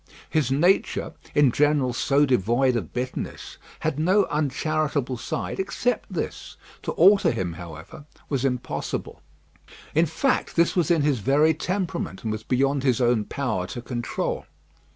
[0.31, 6.57] His nature, in general so devoid of bitterness, had no uncharitable side except this.
[6.81, 9.21] To alter him, however, was impossible.
[9.93, 13.81] In fact, this was in his very temperament, and was beyond his own power to
[13.83, 14.47] control.